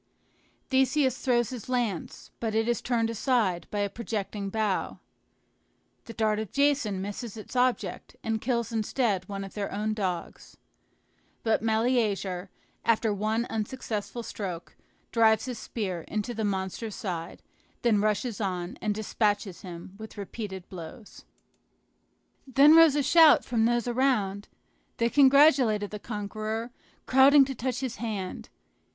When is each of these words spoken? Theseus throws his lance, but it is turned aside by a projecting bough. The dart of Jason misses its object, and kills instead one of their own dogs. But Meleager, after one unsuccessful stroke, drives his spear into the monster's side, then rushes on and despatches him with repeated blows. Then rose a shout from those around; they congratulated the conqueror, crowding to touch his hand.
Theseus 0.71 1.15
throws 1.19 1.51
his 1.51 1.69
lance, 1.69 2.31
but 2.39 2.55
it 2.55 2.67
is 2.67 2.81
turned 2.81 3.11
aside 3.11 3.67
by 3.69 3.81
a 3.81 3.87
projecting 3.87 4.49
bough. 4.49 4.99
The 6.05 6.13
dart 6.13 6.39
of 6.39 6.51
Jason 6.51 7.03
misses 7.03 7.37
its 7.37 7.55
object, 7.55 8.15
and 8.23 8.41
kills 8.41 8.71
instead 8.71 9.29
one 9.29 9.43
of 9.43 9.53
their 9.53 9.71
own 9.71 9.93
dogs. 9.93 10.57
But 11.43 11.61
Meleager, 11.61 12.49
after 12.83 13.13
one 13.13 13.45
unsuccessful 13.45 14.23
stroke, 14.23 14.75
drives 15.11 15.45
his 15.45 15.59
spear 15.59 16.01
into 16.07 16.33
the 16.33 16.43
monster's 16.43 16.95
side, 16.95 17.43
then 17.83 18.01
rushes 18.01 18.41
on 18.41 18.79
and 18.81 18.95
despatches 18.95 19.61
him 19.61 19.93
with 19.99 20.17
repeated 20.17 20.67
blows. 20.67 21.25
Then 22.47 22.73
rose 22.75 22.95
a 22.95 23.03
shout 23.03 23.45
from 23.45 23.65
those 23.65 23.87
around; 23.87 24.47
they 24.97 25.11
congratulated 25.11 25.91
the 25.91 25.99
conqueror, 25.99 26.71
crowding 27.05 27.45
to 27.45 27.53
touch 27.53 27.81
his 27.81 27.97
hand. 27.97 28.49